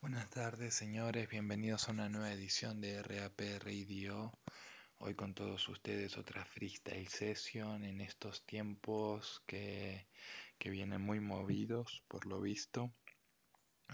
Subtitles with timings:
[0.00, 1.28] Buenas tardes, señores.
[1.28, 4.32] Bienvenidos a una nueva edición de RAP Radio.
[4.96, 10.08] Hoy con todos ustedes otra freestyle session en estos tiempos que,
[10.58, 12.90] que vienen muy movidos, por lo visto.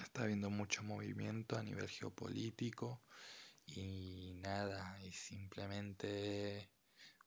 [0.00, 3.02] Está habiendo mucho movimiento a nivel geopolítico
[3.66, 6.70] y nada, y simplemente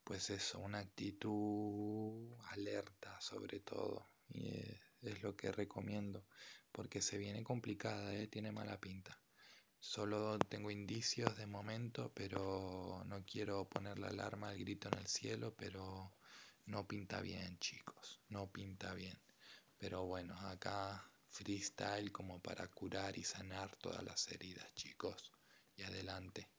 [0.06, 4.08] pues eso, una actitud alerta sobre todo.
[4.30, 6.26] Y es, es lo que recomiendo
[6.72, 8.28] porque se viene complicada, ¿eh?
[8.28, 9.18] tiene mala pinta.
[9.80, 15.08] Solo tengo indicios de momento, pero no quiero poner la alarma, el grito en el
[15.08, 16.12] cielo, pero
[16.66, 19.18] no pinta bien, chicos, no pinta bien.
[19.78, 25.32] Pero bueno, acá freestyle como para curar y sanar todas las heridas, chicos.
[25.76, 26.50] Y adelante.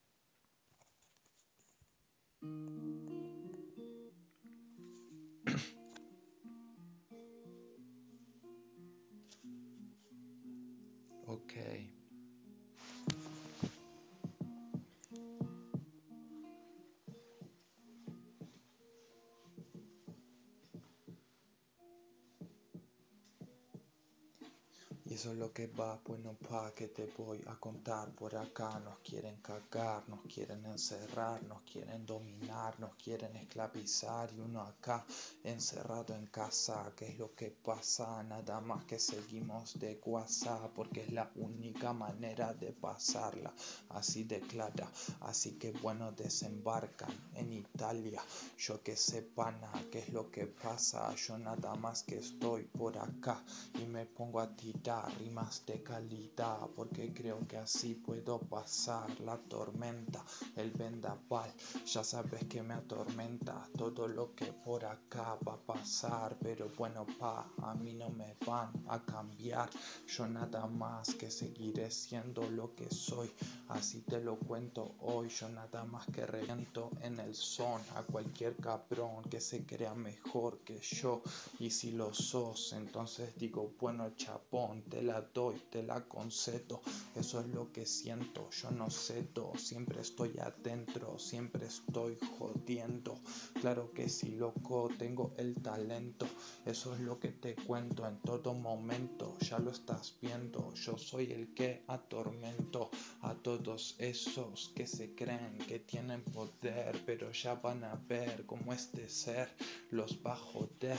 [25.20, 28.80] Eso es lo que va, bueno pa, que te voy a contar por acá.
[28.80, 34.32] Nos quieren cagar, nos quieren encerrar, nos quieren dominar, nos quieren esclavizar.
[34.32, 35.04] Y uno acá
[35.44, 38.22] encerrado en casa, ¿qué es lo que pasa?
[38.22, 43.52] Nada más que seguimos de WhatsApp, porque es la única manera de pasarla.
[43.90, 44.90] Así de clara.
[45.20, 48.22] Así que bueno, desembarcan en Italia.
[48.56, 51.14] Yo que sepana qué es lo que pasa.
[51.14, 56.68] Yo nada más que estoy por acá y me pongo a tirar rimas de calidad,
[56.74, 60.24] porque creo que así puedo pasar la tormenta,
[60.56, 61.52] el vendaval.
[61.86, 67.06] Ya sabes que me atormenta todo lo que por acá va a pasar, pero bueno,
[67.18, 69.68] pa, a mí no me van a cambiar.
[70.06, 73.30] Yo nada más que seguiré siendo lo que soy,
[73.68, 75.28] así te lo cuento hoy.
[75.28, 80.58] Yo nada más que reviento en el son a cualquier cabrón que se crea mejor
[80.60, 81.22] que yo.
[81.58, 86.80] Y si lo sos, entonces digo, bueno, chapón, te la doy, te la concedo,
[87.14, 93.18] eso es lo que siento, yo no cedo, siempre estoy adentro, siempre estoy jodiendo,
[93.60, 96.26] claro que sí, loco, tengo el talento,
[96.66, 101.32] eso es lo que te cuento en todo momento, ya lo estás viendo, yo soy
[101.32, 102.90] el que atormento
[103.22, 108.72] a todos esos que se creen que tienen poder, pero ya van a ver cómo
[108.72, 109.48] este ser
[109.90, 110.98] los va a joder,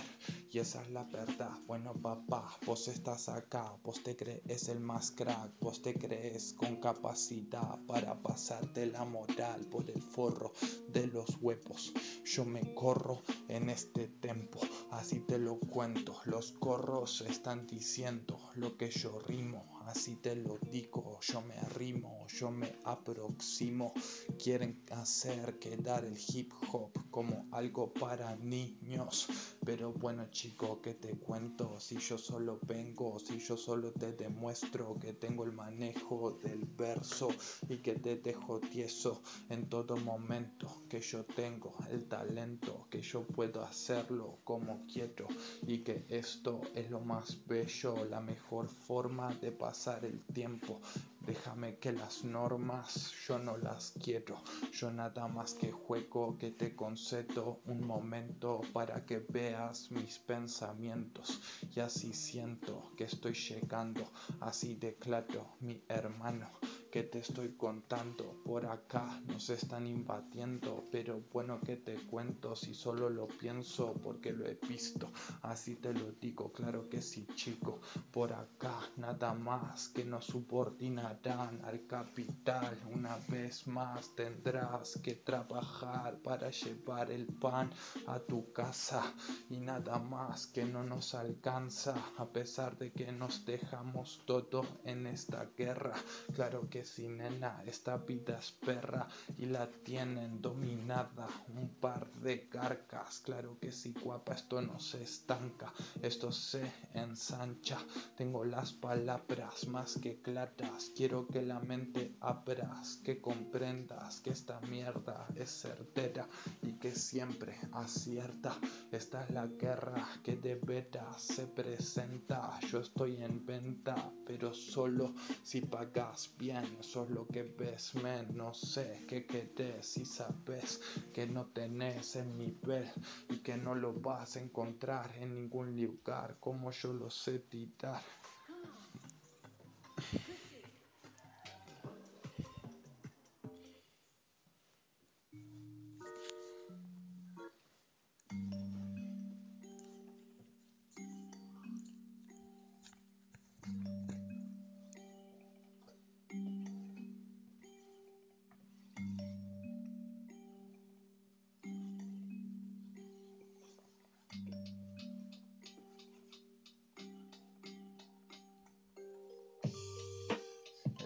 [0.51, 5.52] y esa es la verdad, bueno papá, vos estás acá, te crees el más crack,
[5.59, 10.53] vos te crees con capacidad para pasarte la moral por el forro
[10.88, 11.94] de los huevos.
[12.24, 14.59] Yo me corro en este tempo,
[14.91, 16.16] así te lo cuento.
[16.25, 21.19] Los corros están diciendo lo que yo rimo, así te lo digo.
[21.22, 23.94] Yo me arrimo, yo me aproximo.
[24.42, 29.28] Quieren hacer quedar el hip hop como algo para niños.
[29.66, 31.80] Pero bueno, chico, que te cuento?
[31.80, 37.30] Si yo solo vengo, si yo solo te demuestro que tengo el manejo del verso
[37.70, 43.24] y que te dejo tieso en todo momento, que yo tengo el talento, que yo
[43.24, 45.28] puedo hacerlo como quiero
[45.68, 49.71] y que esto es lo más bello, la mejor forma de pasar
[50.04, 50.82] el tiempo.
[51.22, 54.36] Déjame que las normas yo no las quiero,
[54.74, 61.40] yo nada más que juego, que te concedo un momento para que veas mis pensamientos.
[61.74, 64.12] Y así siento que estoy llegando.
[64.42, 66.50] Así de claro, mi hermano,
[66.91, 68.41] que te estoy contando.
[68.44, 74.34] Por acá nos están invadiendo, pero bueno que te cuento si solo lo pienso porque
[74.34, 75.09] lo he visto.
[75.41, 77.79] Así te lo digo, claro que sí, chico.
[78.12, 82.78] Por acá nada más que nos subordinarán al capital.
[82.94, 87.72] Una vez más tendrás que trabajar para llevar el pan
[88.08, 89.13] a tu casa
[89.50, 95.08] y nada más que no nos alcanza a pesar de que nos dejamos todo en
[95.08, 95.93] esta guerra.
[96.35, 99.07] Claro que sí, nena, esta vida es perra
[99.37, 103.19] y la tienen dominada un par de carcas.
[103.19, 107.78] Claro que sí, guapa, esto no se estanca, esto se ensancha.
[108.16, 114.59] Tengo las palabras más que claras, quiero que la mente abras, que comprendas que esta
[114.61, 116.28] mierda es certera
[116.61, 118.55] y que siempre acierta.
[118.91, 122.59] Esta es la guerra que de veras se presenta.
[122.69, 125.13] Yo estoy en venta, pero solo
[125.43, 126.71] si pagas bien.
[126.79, 128.35] Eso es lo que ves, men.
[128.35, 130.82] No sé qué querés si sabes
[131.14, 132.90] que no tenés el nivel
[133.29, 138.02] y que no lo vas a encontrar en ningún lugar como yo lo sé tirar.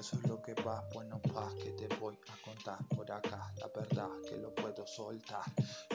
[0.06, 3.52] Eso es lo que va, bueno, pa, que te voy a contar por acá.
[3.58, 5.42] La verdad que lo puedo soltar.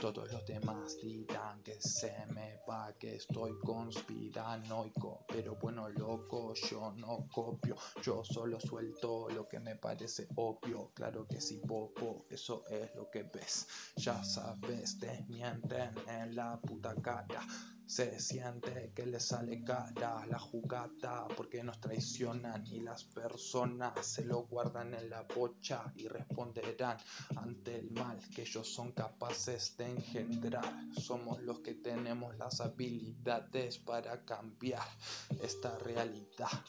[0.00, 5.26] Todos los demás dirán que se me va, que estoy conspiranoico.
[5.28, 7.76] Pero bueno, loco, yo no copio.
[8.02, 10.90] Yo solo suelto lo que me parece obvio.
[10.92, 13.68] Claro que sí, popo, eso es lo que ves.
[13.94, 17.46] Ya sabes, te mienten en la puta cara.
[17.90, 24.25] Se siente que le sale cara la jugada porque nos traicionan y las personas se
[24.25, 26.98] lo guardan en la bocha y responderán
[27.34, 30.72] ante el mal que ellos son capaces de engendrar.
[30.92, 34.87] Somos los que tenemos las habilidades para cambiar
[35.42, 36.62] esta realidad.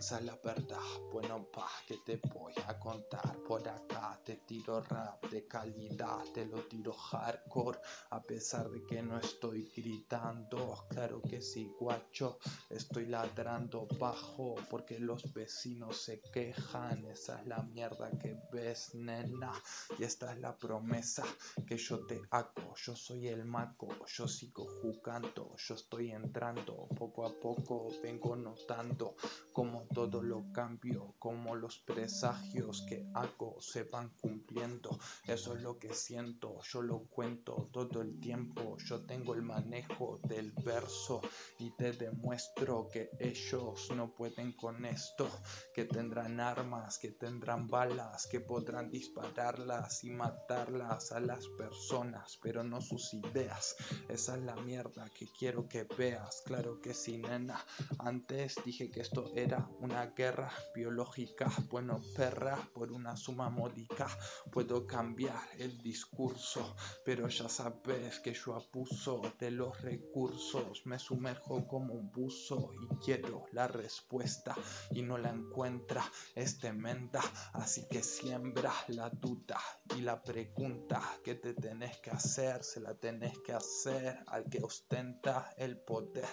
[0.00, 0.78] Es la verdad,
[1.12, 6.46] bueno pa, que te voy a contar por acá, te tiro rap de calidad, te
[6.46, 12.38] lo tiro hardcore, a pesar de que no estoy gritando, claro que sí guacho,
[12.70, 19.52] estoy ladrando bajo, porque los vecinos se quejan, esa es la mierda que ves nena,
[19.98, 21.24] y esta es la promesa
[21.66, 27.26] que yo te hago, yo soy el maco, yo sigo jugando, yo estoy entrando, poco
[27.26, 29.14] a poco vengo notando
[29.52, 34.98] como todo lo cambio, como los presagios que hago se van cumpliendo.
[35.26, 38.76] Eso es lo que siento, yo lo cuento todo el tiempo.
[38.78, 41.20] Yo tengo el manejo del verso
[41.58, 45.28] y te demuestro que ellos no pueden con esto,
[45.74, 52.62] que tendrán armas, que tendrán balas, que podrán dispararlas y matarlas a las personas, pero
[52.62, 53.76] no sus ideas.
[54.08, 56.42] Esa es la mierda que quiero que veas.
[56.44, 57.64] Claro que sí, nena.
[57.98, 61.50] Antes dije que esto era una guerra biológica.
[61.70, 64.06] Bueno, perra, por una suma módica
[64.50, 70.82] puedo cambiar el discurso, pero ya sabes que yo abuso de los recursos.
[70.84, 74.54] Me sumerjo como un buzo y quiero la respuesta
[74.90, 76.04] y no la encuentra.
[76.34, 77.20] Es tremenda,
[77.54, 79.58] así que siembra la duda
[79.96, 84.62] y la pregunta que te tenés que hacer, se la tenés que hacer al que
[84.62, 86.28] ostenta el poder.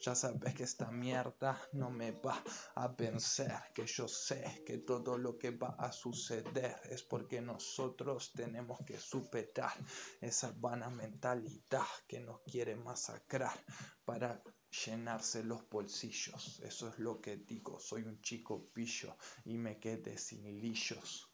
[0.00, 2.42] Ya sabes que esta mierda no me va
[2.74, 8.32] a vencer, que yo sé que todo lo que va a suceder es porque nosotros
[8.32, 9.72] tenemos que superar
[10.20, 13.58] esa vana mentalidad que nos quiere masacrar
[14.04, 14.42] para
[14.84, 16.60] llenarse los bolsillos.
[16.60, 21.30] Eso es lo que digo, soy un chico pillo y me quedé sin lillos.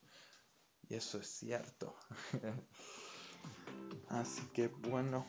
[0.87, 1.95] Y eso es cierto.
[4.09, 5.27] Así que bueno.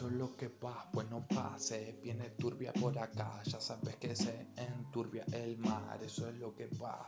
[0.00, 4.16] Eso es lo que va, pues no pase, viene turbia por acá, ya sabes que
[4.16, 7.04] se enturbia el mar, eso es lo que va,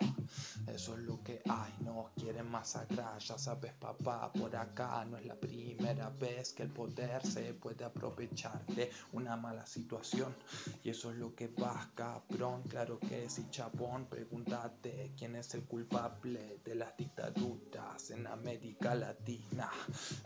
[0.66, 5.24] eso es lo que hay, nos quieren masacrar, ya sabes papá, por acá no es
[5.24, 10.36] la primera vez que el poder se puede aprovechar de una mala situación,
[10.84, 15.64] y eso es lo que va, cabrón, claro que sí, chabón, pregúntate quién es el
[15.64, 19.70] culpable de las dictaduras en América Latina,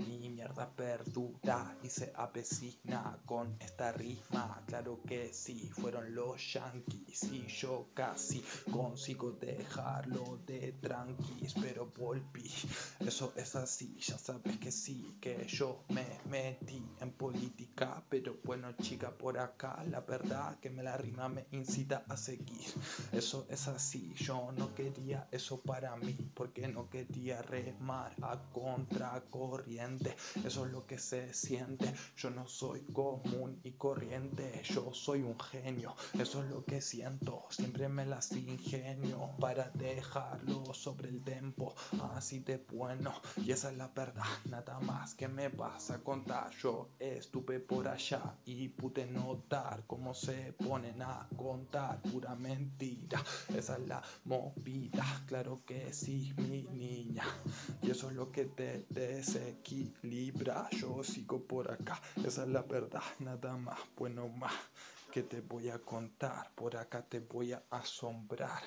[0.09, 2.13] mi mierda perdura y se
[2.57, 4.63] avecina con esta rima.
[4.67, 12.51] Claro que sí, fueron los yankees y yo casi consigo dejarlo de tranquis, pero volví.
[13.01, 18.73] Eso es así, ya sabes que sí, que yo me metí en política, pero bueno,
[18.81, 22.73] chica, por acá la verdad que me la rima me incita a seguir.
[23.13, 30.17] Eso es así, yo no quería eso para mí, porque no quería remar a contracorriente.
[30.45, 31.93] Eso es lo que se siente.
[32.17, 37.45] Yo no soy común y corriente, yo soy un genio, eso es lo que siento,
[37.51, 41.75] siempre me las ingenio para dejarlo sobre el tempo,
[42.15, 43.13] así de bueno,
[43.45, 47.89] y esa es la verdad, nada más que me vas a contar, yo estuve por
[47.89, 53.23] allá y pude notar cómo se ponen a contar pura mentira,
[53.55, 57.25] esa es la movida, claro que sí, mi niña,
[57.83, 63.03] y eso es lo que te desequilibra, yo sigo por acá, esa es la verdad,
[63.21, 64.53] nada más, bueno más
[65.13, 68.63] que te voy a contar, por acá te voy a asombrar,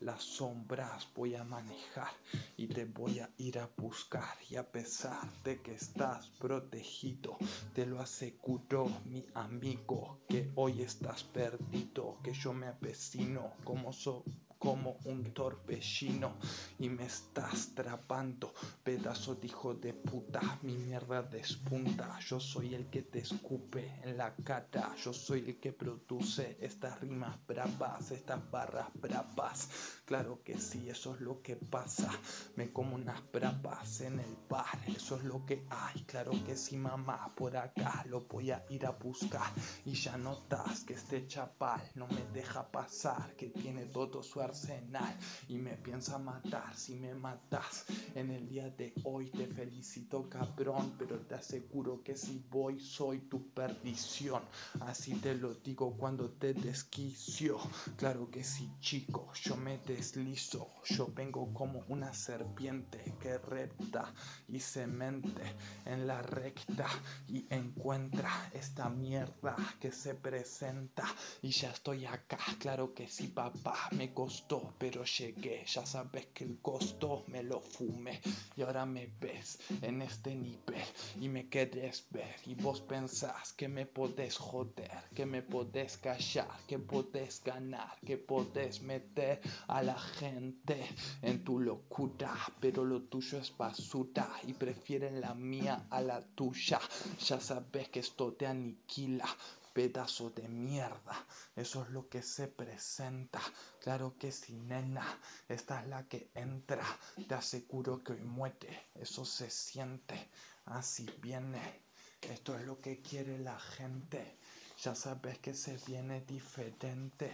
[0.00, 2.10] las sombras voy a manejar
[2.56, 4.36] y te voy a ir a buscar.
[4.50, 7.36] Y a pesar de que estás protegido,
[7.74, 14.24] te lo aseguro mi amigo que hoy estás perdido, que yo me avecino como so
[14.64, 16.38] como un torbellino
[16.78, 22.88] y me estás trapando, pedazo de hijo de puta, mi mierda despunta, yo soy el
[22.88, 28.50] que te escupe en la cara, yo soy el que produce estas rimas bravas, estas
[28.50, 29.68] barras bravas,
[30.06, 32.10] claro que sí, eso es lo que pasa,
[32.56, 36.78] me como unas bravas en el bar, eso es lo que hay, claro que sí
[36.78, 39.52] mamá, por acá lo voy a ir a buscar.
[39.84, 45.16] Y ya notas que este chapal no me deja pasar, que tiene todo su arsenal
[45.48, 46.74] y me piensa matar.
[46.76, 47.84] Si me matas
[48.14, 53.18] en el día de hoy te felicito cabrón, pero te aseguro que si voy soy
[53.22, 54.42] tu perdición,
[54.80, 57.58] así te lo digo cuando te desquicio,
[57.96, 64.14] claro que sí chico, yo me deslizo, yo vengo como una serpiente que repta
[64.48, 65.42] y se mente
[65.84, 66.86] en la recta
[67.28, 71.04] y encuentra esta mierda que se presenta.
[71.42, 74.43] Y ya estoy acá, claro que sí papá, me costó,
[74.78, 78.20] pero llegué, ya sabes que el costo me lo fume
[78.56, 80.84] y ahora me ves en este nivel
[81.20, 82.36] y me querés ver.
[82.46, 88.18] Y vos pensás que me podés joder, que me podés callar, que podés ganar, que
[88.18, 90.84] podés meter a la gente
[91.22, 96.80] en tu locura, pero lo tuyo es basura y prefieren la mía a la tuya,
[97.18, 99.26] ya sabes que esto te aniquila,
[99.74, 101.26] pedazo de mierda.
[101.56, 103.40] Eso es lo que se presenta.
[103.80, 105.04] Claro que sí, nena.
[105.48, 106.86] Esta es la que entra.
[107.28, 108.86] Te aseguro que hoy muere.
[108.94, 110.30] Eso se siente.
[110.64, 111.82] Así viene.
[112.22, 114.38] Esto es lo que quiere la gente.
[114.82, 117.30] Ya sabes que se viene diferente.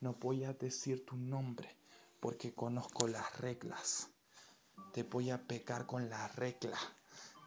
[0.00, 1.78] No voy a decir tu nombre
[2.20, 4.08] porque conozco las reglas.
[4.92, 6.78] Te voy a pecar con la regla.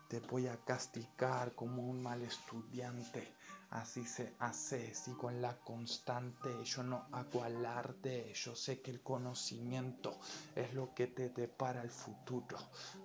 [0.07, 3.33] Te voy a castigar como un mal estudiante.
[3.71, 9.01] Así se hace, sigo en la constante, yo no hago alarde, yo sé que el
[9.01, 10.19] conocimiento
[10.55, 12.57] es lo que te depara el futuro.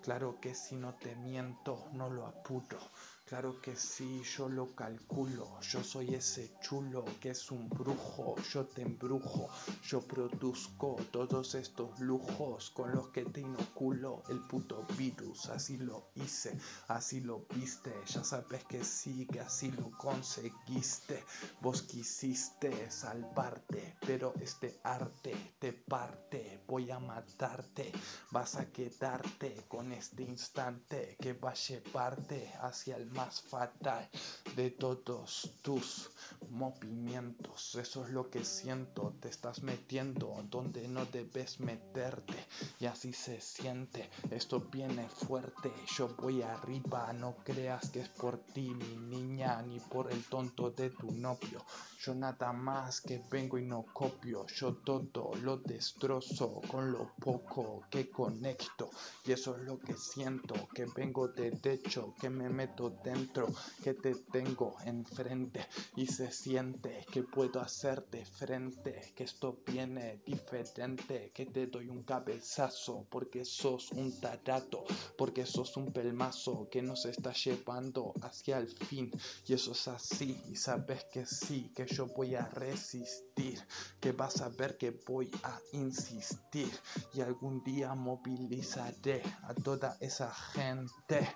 [0.03, 2.79] Claro que si no te miento, no lo apuro.
[3.27, 5.59] Claro que sí, yo lo calculo.
[5.59, 8.35] Yo soy ese chulo que es un brujo.
[8.53, 9.49] Yo te embrujo.
[9.83, 15.49] Yo produzco todos estos lujos con los que te inoculo el puto virus.
[15.49, 16.57] Así lo hice,
[16.87, 17.93] así lo viste.
[18.05, 21.21] Ya sabes que sí, que así lo conseguiste.
[21.59, 26.63] Vos quisiste salvarte, pero este arte te parte.
[26.65, 27.91] Voy a matarte.
[28.31, 34.07] Vas a quedarte con este instante que va a llevarte hacia el más fatal
[34.55, 36.11] de todos tus
[36.51, 37.75] movimientos.
[37.75, 39.13] Eso es lo que siento.
[39.19, 42.35] Te estás metiendo donde no debes meterte.
[42.79, 44.09] Y así se siente.
[44.29, 45.71] Esto viene fuerte.
[45.95, 47.11] Yo voy arriba.
[47.13, 51.65] No creas que es por ti, mi niña, ni por el tonto de tu novio.
[51.99, 54.45] Yo nada más que vengo y no copio.
[54.47, 58.89] Yo todo lo destrozo con lo poco que conecto.
[59.25, 60.53] Y eso es lo que siento.
[60.73, 62.89] Que vengo de techo, que me meto
[63.83, 71.31] que te tengo enfrente y se siente que puedo hacerte frente, que esto viene diferente,
[71.33, 74.83] que te doy un cabezazo porque sos un tarato,
[75.17, 79.11] porque sos un pelmazo que nos está llevando hacia el fin.
[79.45, 83.65] Y eso es así y sabes que sí, que yo voy a resistir,
[84.01, 86.71] que vas a ver que voy a insistir.
[87.13, 91.27] Y algún día movilizaré a toda esa gente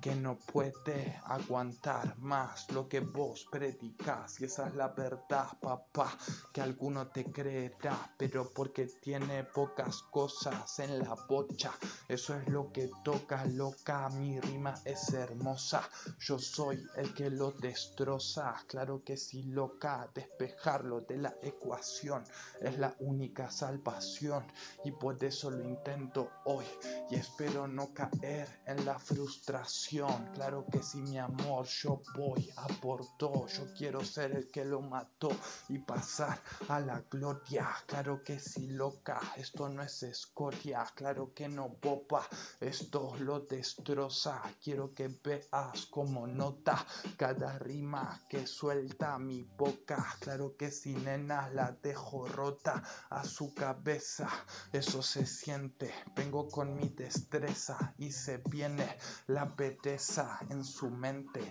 [0.00, 4.40] que no puede aguantar más lo que vos predicas.
[4.40, 6.16] Y esa es la verdad, papá,
[6.52, 11.72] que alguno te creerá, pero porque tiene pocas cosas en la bocha.
[12.08, 14.08] Eso es lo que toca, loca.
[14.10, 15.88] Mi rima es hermosa.
[16.18, 18.56] Yo soy el que lo destroza.
[18.66, 20.10] Claro que sí, loca.
[20.14, 22.24] Despejarlo de la ecuación
[22.60, 24.44] es la única salvación.
[24.84, 26.64] Y por eso lo intento hoy.
[27.10, 30.30] Y espero no caer en la frustración.
[30.34, 33.48] Claro que sí, mi amor, yo voy a por todo.
[33.48, 35.30] Yo quiero ser el que lo mató
[35.68, 37.66] y pasar a la gloria.
[37.86, 40.86] Claro que sí, loca, esto no es escoria.
[40.94, 42.22] Claro que no, boba,
[42.60, 44.40] esto lo destroza.
[44.62, 46.86] Quiero que veas como nota
[47.16, 50.16] cada rima que suelta mi boca.
[50.20, 54.28] Claro que si nena, la dejo rota a su cabeza.
[54.72, 55.92] Eso se siente.
[56.14, 60.88] Vengo con mi destreza y se viene la pereza en su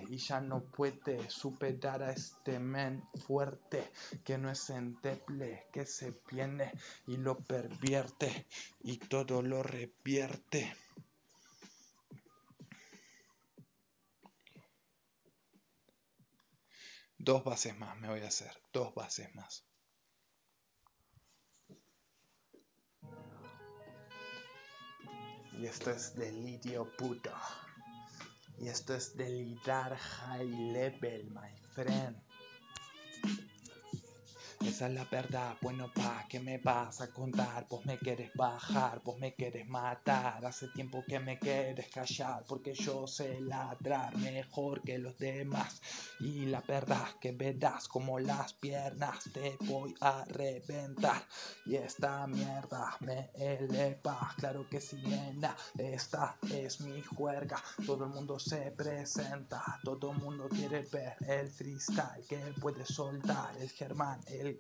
[0.10, 3.92] y ya no puede superar a este men fuerte
[4.24, 6.72] que no es endeble, que se viene
[7.08, 8.46] y lo pervierte
[8.82, 10.76] y todo lo revierte.
[17.18, 19.66] Dos bases más me voy a hacer, dos bases más.
[25.54, 27.32] Y esto es delirio puto.
[28.60, 32.16] Y esto es delirar high level, my friend.
[34.70, 37.66] Esa es la verdad, bueno pa, ¿qué me vas a contar?
[37.68, 40.46] Vos me quieres bajar, vos me quieres matar.
[40.46, 45.82] Hace tiempo que me quieres callar Porque yo sé ladrar mejor que los demás.
[46.20, 51.24] Y la verdad que verás como las piernas te voy a reventar.
[51.66, 54.36] Y esta mierda me eleva.
[54.38, 57.58] Claro que sí nena, esta es mi juerga.
[57.88, 63.58] Todo el mundo se presenta, todo el mundo quiere ver el freestyle Que puede soltar
[63.58, 64.59] el Germán, el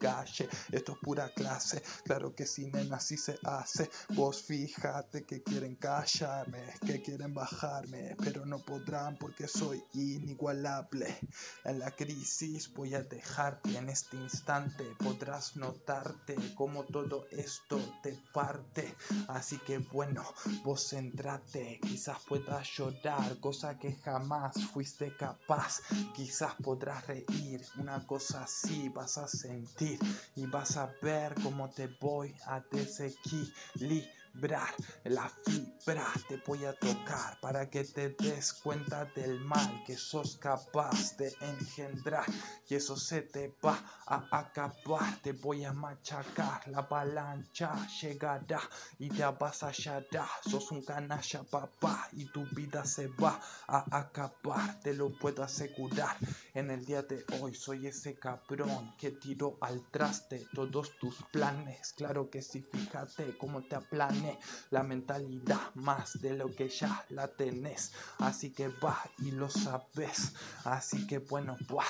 [0.71, 3.89] esto es pura clase, claro que si nena, así se hace.
[4.09, 11.17] Vos fíjate que quieren callarme, que quieren bajarme, pero no podrán porque soy inigualable.
[11.65, 18.17] En la crisis voy a dejarte en este instante, podrás notarte como todo esto te
[18.33, 18.95] parte.
[19.27, 20.23] Así que bueno,
[20.63, 25.81] vos entrate, quizás puedas llorar, cosa que jamás fuiste capaz.
[26.15, 29.88] Quizás podrás reír, una cosa así vas a sentir
[30.35, 34.18] y vas a ver cómo te voy a desequilibrar
[35.03, 40.37] la fibra te voy a tocar para que te des cuenta del mal que sos
[40.37, 42.25] capaz de engendrar.
[42.67, 48.61] Y eso se te va a acabar te voy a machacar la avalancha llegará
[48.99, 54.93] y te avasallará sos un canalla papá y tu vida se va a acabar te
[54.93, 56.15] lo puedo asegurar.
[56.53, 61.93] En el día de hoy soy ese cabrón que tiró al traste todos tus planes.
[61.93, 63.75] Claro que sí, fíjate cómo te
[64.71, 67.91] la mentalidad más de lo que ya la tenés.
[68.19, 70.33] Así que va y lo sabes.
[70.65, 71.85] Así que bueno, va,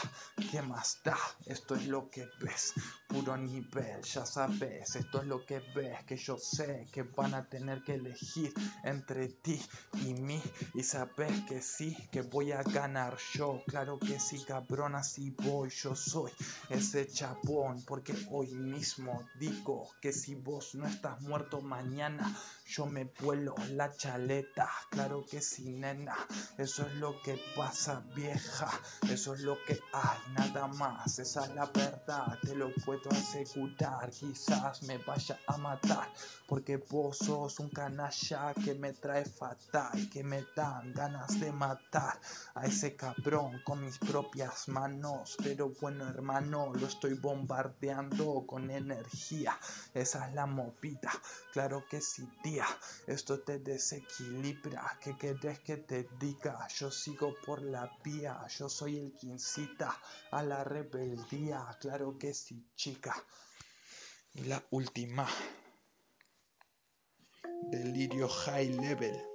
[0.52, 1.18] ¿qué más da?
[1.46, 2.74] Esto es lo que ves,
[3.08, 4.96] puro nivel, ya sabes.
[4.96, 9.28] Esto es lo que ves, que yo sé que van a tener que elegir entre
[9.30, 9.62] ti
[10.06, 10.42] y mí.
[10.74, 13.62] Y sabes que sí, que voy a ganar yo.
[13.68, 15.70] Claro que sí, cabrón, así voy.
[15.70, 16.32] Yo soy
[16.70, 22.86] ese chapón porque hoy mismo digo que si vos no estás muerto mañana, enough yo
[22.86, 24.70] me vuelo la chaleta.
[24.92, 26.16] Claro que sí, nena,
[26.58, 28.70] eso es lo que pasa, vieja,
[29.10, 34.12] eso es lo que hay, nada más, esa es la verdad, te lo puedo asegurar.
[34.12, 36.14] Quizás me vaya a matar,
[36.48, 42.20] porque vos sos un canalla que me trae fatal, que me dan ganas de matar
[42.54, 45.38] a ese cabrón con mis propias manos.
[45.44, 49.58] Pero bueno, hermano, lo estoy bombardeando con energía.
[49.94, 51.12] Esa es la movida.
[51.52, 52.59] Claro que sí, tía.
[53.08, 54.98] Esto te desequilibra.
[55.02, 56.68] ¿Qué querés que te diga?
[56.68, 58.46] Yo sigo por la vía.
[58.48, 59.96] Yo soy el que incita
[60.32, 61.66] a la rebeldía.
[61.80, 63.16] Claro que sí, chica.
[64.34, 65.28] Y la última.
[67.72, 69.29] Delirio high level.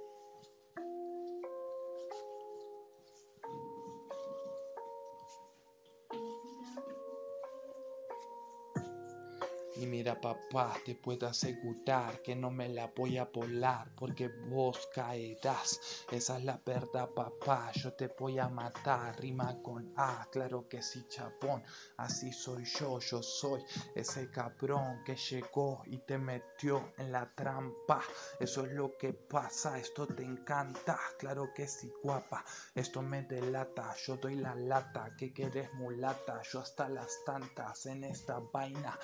[9.77, 14.87] Y mira papá, te puedo asegurar que no me la voy a volar porque vos
[14.93, 16.05] caerás.
[16.09, 19.19] Esa es la verdad papá, yo te voy a matar.
[19.19, 21.61] Rima con A, claro que sí chapón.
[21.97, 28.01] Así soy yo, yo soy ese cabrón que llegó y te metió en la trampa.
[28.39, 30.97] Eso es lo que pasa, esto te encanta.
[31.19, 33.93] Claro que sí guapa, esto me delata.
[34.05, 36.41] Yo doy la lata, que querés mulata.
[36.43, 38.97] Yo hasta las tantas en esta vaina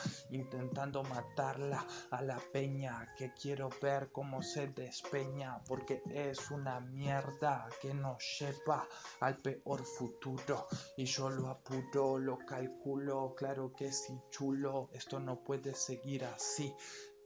[0.61, 7.67] intentando matarla a la peña que quiero ver cómo se despeña porque es una mierda
[7.81, 8.87] que nos lleva
[9.19, 10.67] al peor futuro.
[10.97, 16.73] Y yo lo apuro, lo calculo, claro que sí chulo, esto no puede seguir así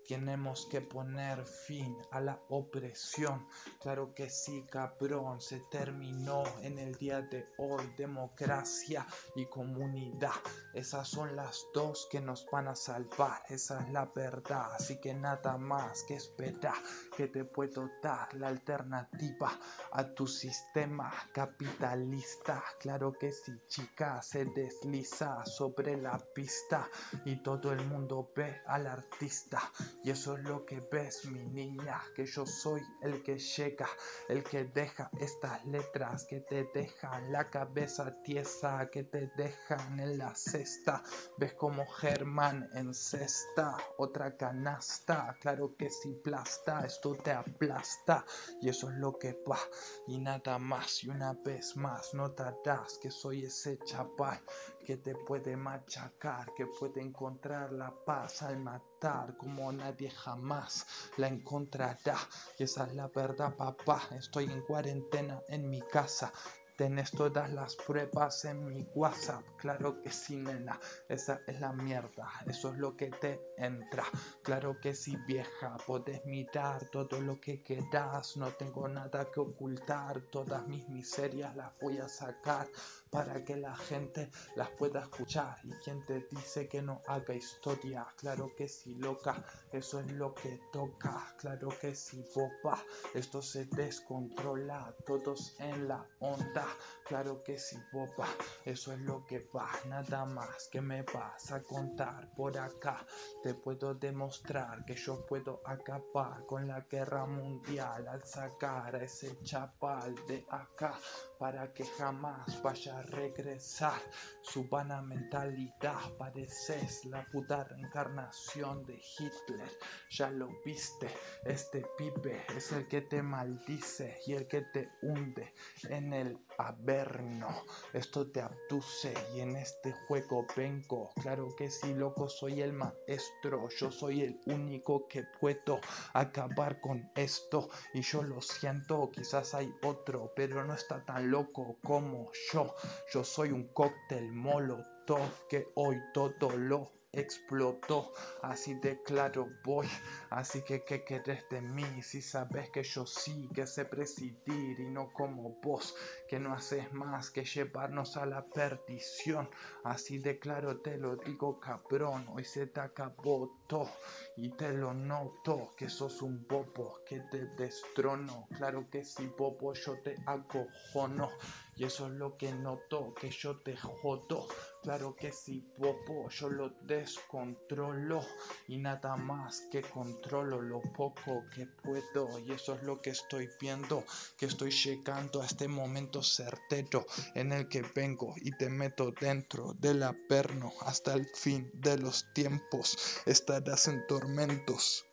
[0.08, 3.48] tenemos que poner fin a la opresión.
[3.82, 7.94] Claro que sí, cabrón, se terminó en el día de hoy.
[7.98, 10.32] Democracia y comunidad.
[10.74, 13.42] Esas son las dos que nos van a salvar.
[13.50, 14.74] Esa es la verdad.
[14.74, 16.76] Así que nada más que esperar
[17.16, 19.52] que te puedo dar la alternativa
[19.92, 22.64] a tu sistema capitalista.
[22.80, 26.90] Claro que sí, chica, se desliza sobre la pista
[27.26, 29.72] y todo el mundo ve al artista.
[30.04, 33.88] Y eso es lo que ves, mi niña, que yo soy el que llega,
[34.30, 40.18] el que deja estas letras, que te dejan la cabeza tiesa, que te dejan en
[40.18, 41.02] la cesta.
[41.38, 48.26] Ves como Germán en cesta, otra canasta, claro que si plasta, esto te aplasta.
[48.62, 49.60] Y eso es lo que va,
[50.08, 54.40] y nada más, y una vez más notarás que soy ese chaval
[54.86, 60.86] que te puede machacar, que puede encontrar la paz al matar como nadie jamás
[61.18, 62.18] la encontrará.
[62.58, 64.04] Y esa es la verdad, papá.
[64.12, 66.32] Estoy en cuarentena en mi casa.
[66.78, 69.46] Tenés todas las pruebas en mi WhatsApp.
[69.58, 70.78] Claro que sí, nena.
[71.08, 72.30] Esa es la mierda.
[72.48, 74.04] Eso es lo que te entra.
[74.44, 75.78] Claro que sí, vieja.
[75.88, 78.36] Puedes mirar todo lo que quieras.
[78.36, 80.20] No tengo nada que ocultar.
[80.30, 82.68] Todas mis miserias las voy a sacar
[83.16, 85.56] para que la gente las pueda escuchar.
[85.64, 90.34] Y quien te dice que no haga historia, claro que sí, loca, eso es lo
[90.34, 92.78] que toca, claro que sí, boba,
[93.14, 96.68] esto se descontrola, todos en la onda,
[97.06, 98.28] claro que sí, boba,
[98.66, 103.06] eso es lo que va, nada más que me vas a contar por acá,
[103.42, 109.40] te puedo demostrar que yo puedo acabar con la guerra mundial al sacar a ese
[109.42, 111.00] chapal de acá
[111.40, 114.00] para que jamás vaya regresar
[114.42, 116.00] su vana mentalidad.
[116.18, 119.70] Pareces la puta reencarnación de Hitler.
[120.12, 121.10] Ya lo viste,
[121.46, 125.54] este pibe es el que te maldice y el que te hunde
[125.90, 127.48] en el averno.
[127.94, 131.12] Esto te abduce y en este juego vengo.
[131.22, 133.70] Claro que sí, loco, soy el maestro.
[133.70, 135.80] Yo soy el único que puedo
[136.14, 137.70] acabar con esto.
[137.94, 142.76] Y yo lo siento, quizás hay otro, pero no está tan loco como yo.
[143.14, 148.12] Yo soy un cóctel molotov que hoy todo lo explotó.
[148.42, 149.88] Así de claro voy.
[150.30, 151.86] Así que, ¿qué querés de mí?
[152.02, 155.96] Si sabes que yo sí que sé presidir y no como vos,
[156.28, 159.50] que no haces más que llevarnos a la perdición.
[159.84, 162.28] Así de claro te lo digo, cabrón.
[162.34, 163.90] Hoy se te acabó todo
[164.38, 168.48] y te lo noto que sos un bobo que te destrono.
[168.56, 171.30] Claro que sí, bobo, yo te acojono.
[171.78, 174.48] Y eso es lo que noto, que yo te jodo.
[174.86, 178.24] Claro que sí, popo, yo lo descontrolo
[178.68, 182.38] y nada más que controlo lo poco que puedo.
[182.38, 184.04] Y eso es lo que estoy viendo,
[184.38, 189.74] que estoy llegando a este momento certero en el que vengo y te meto dentro
[189.74, 193.24] del aperno hasta el fin de los tiempos.
[193.26, 195.04] Estarás en tormentos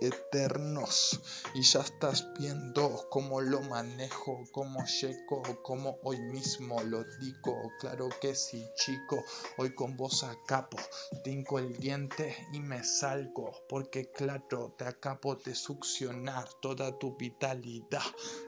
[0.00, 1.20] eternos
[1.54, 7.72] y ya estás viendo cómo lo manejo, cómo llego, cómo hoy mismo lo digo.
[7.80, 9.22] Claro que sí, chico,
[9.58, 10.78] hoy con vos acabo,
[11.22, 18.02] tengo el diente y me salgo, porque claro, te acabo de succionar toda tu vitalidad.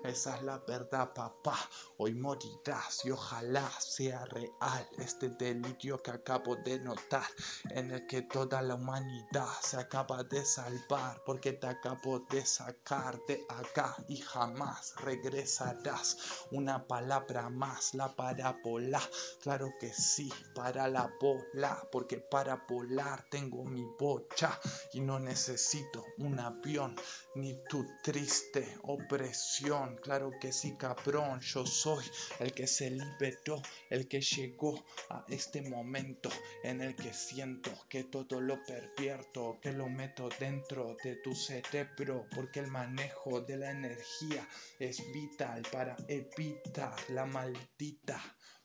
[0.04, 1.58] Esa es la verdad, papá.
[1.98, 7.26] Hoy morirás y ojalá sea real este delirio que acabo de notar,
[7.70, 13.20] en el que toda la humanidad se acaba de salvar porque te acabo de sacar
[13.28, 16.16] de acá y jamás regresarás.
[16.50, 19.02] Una palabra más, la parábola.
[19.42, 24.58] Claro que sí, para la bola, porque para volar tengo mi bocha
[24.94, 26.96] y no necesito un avión
[27.34, 29.96] ni tu triste opresión.
[29.96, 32.04] Claro que sí, cabrón, yo soy
[32.38, 36.30] el que se liberó, el que llegó a este momento
[36.62, 42.24] en el que siento que todo lo pervierto, que lo meto dentro de tu cerebro,
[42.32, 44.46] porque el manejo de la energía
[44.78, 48.22] es vital para evitar la maldita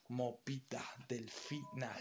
[0.10, 2.00] movida del final.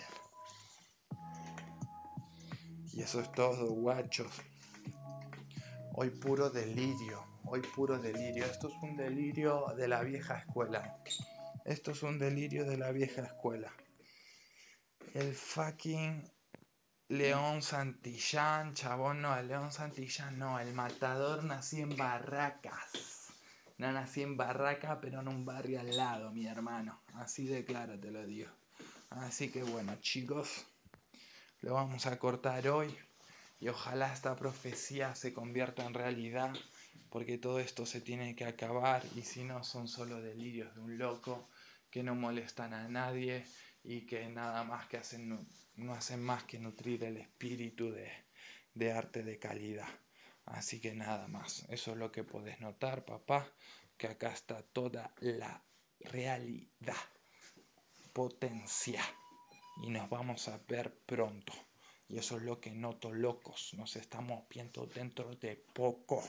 [2.92, 4.42] Y eso es todo, guachos.
[5.94, 8.44] Hoy puro delirio, hoy puro delirio.
[8.44, 11.02] Esto es un delirio de la vieja escuela.
[11.64, 13.72] Esto es un delirio de la vieja escuela.
[15.14, 16.22] El fucking
[17.10, 23.32] León Santillán, chabón, no, el León Santillán no, el matador nací en Barracas.
[23.78, 27.00] No nací en Barracas, pero en un barrio al lado, mi hermano.
[27.14, 28.48] Así de claro te lo digo.
[29.10, 30.64] Así que bueno, chicos,
[31.62, 32.96] lo vamos a cortar hoy
[33.58, 36.54] y ojalá esta profecía se convierta en realidad,
[37.10, 40.96] porque todo esto se tiene que acabar y si no son solo delirios de un
[40.96, 41.48] loco
[41.90, 43.44] que no molestan a nadie
[43.82, 45.48] y que nada más que hacen
[45.80, 49.88] no hacen más que nutrir el espíritu de, arte de calidad.
[50.44, 53.50] Así que nada más, eso es lo que podés notar, papá,
[53.96, 55.64] que acá está toda la
[56.00, 56.96] realidad,
[58.12, 59.02] potencia.
[59.82, 61.52] Y nos vamos a ver pronto.
[62.08, 66.22] Y eso es lo que noto locos, nos estamos viendo dentro de poco.